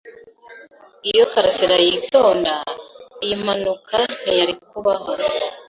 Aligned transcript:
Iyo 1.09 1.23
karasira 1.31 1.75
yitonda, 1.85 2.53
iyi 3.23 3.35
mpanuka 3.41 3.95
ntiyari 4.23 4.53
kubaho. 4.69 5.11